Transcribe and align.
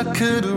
I'm 0.00 0.14
stuck 0.14 0.49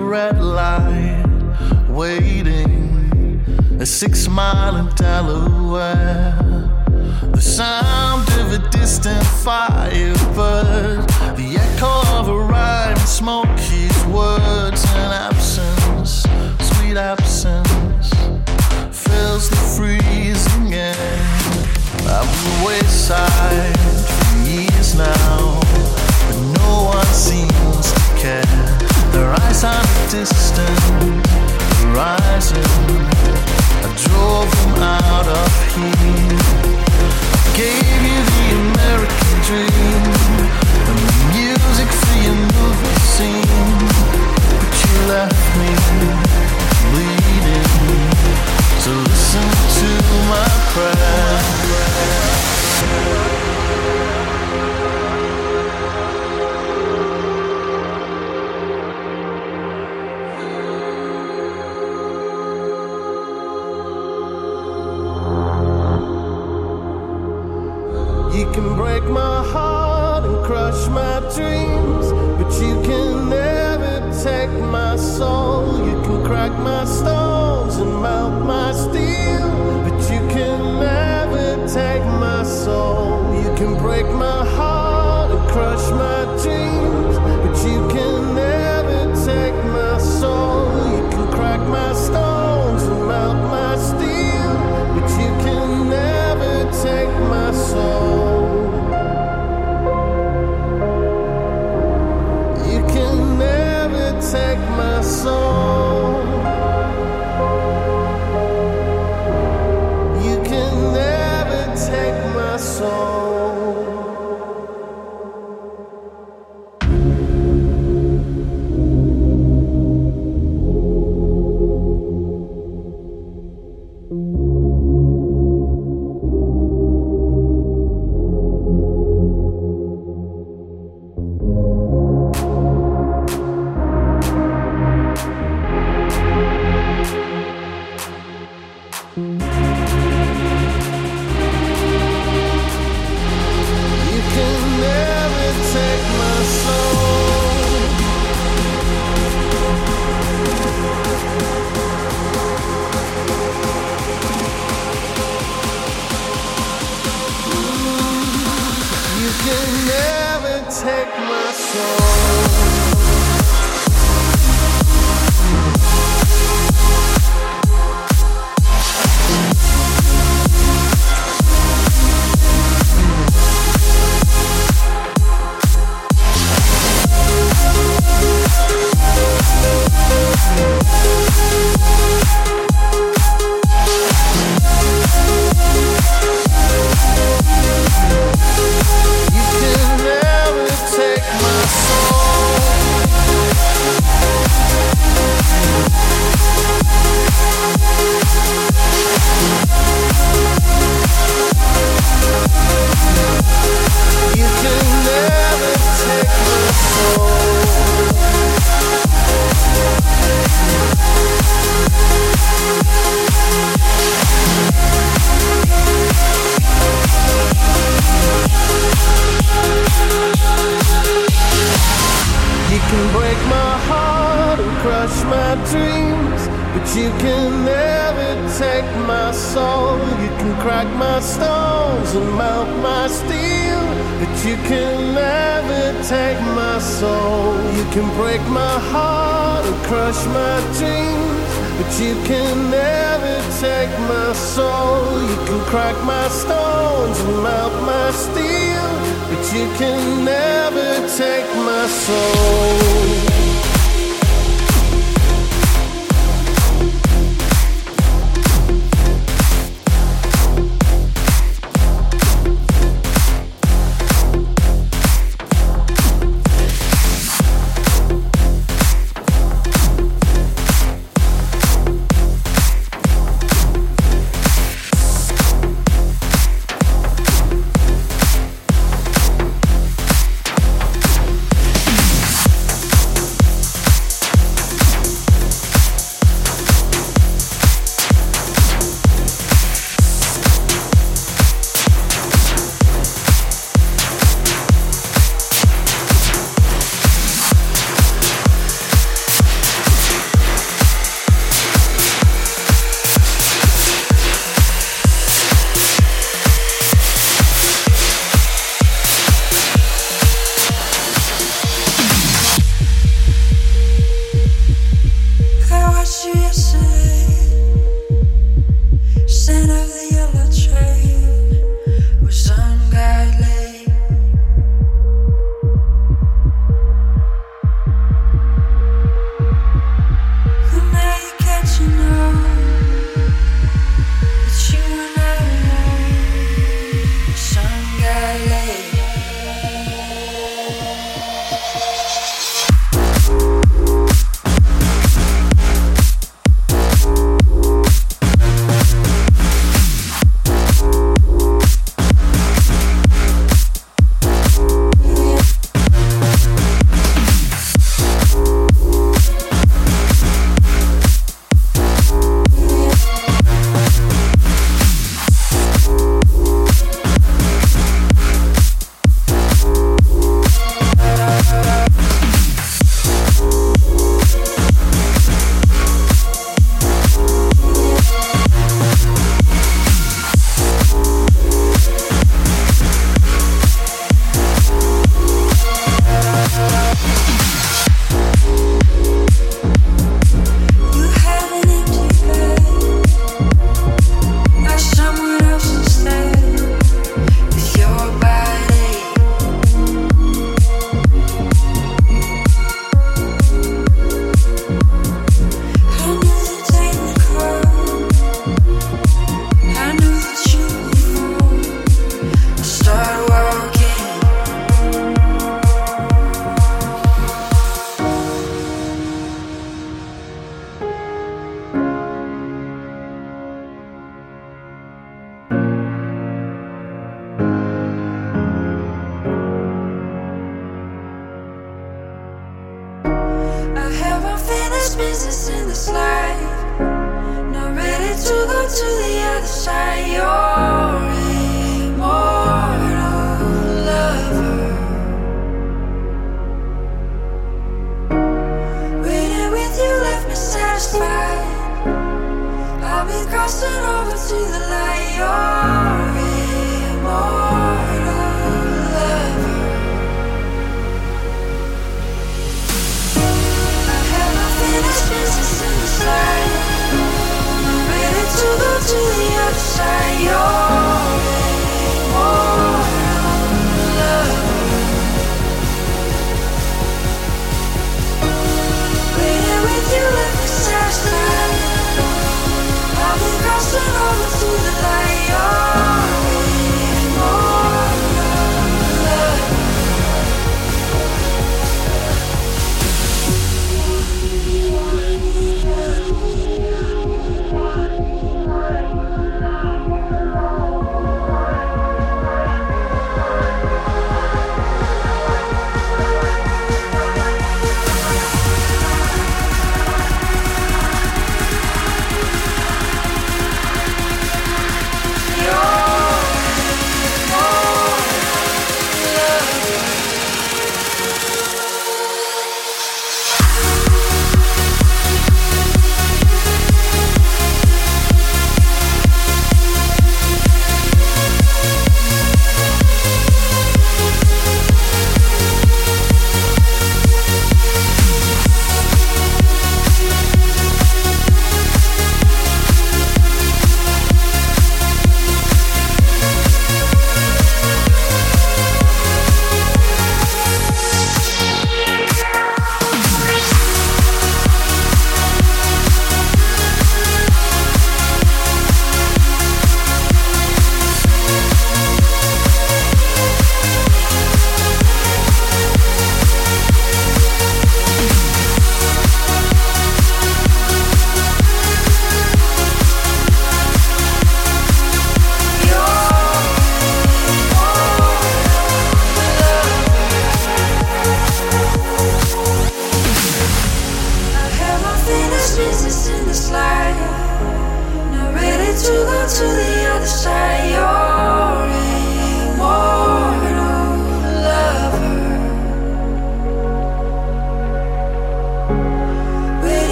take 160.84 161.08
my 161.30 161.52
soul. 161.54 162.53